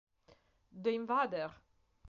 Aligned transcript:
The 0.81 0.95
Invader 0.97 1.53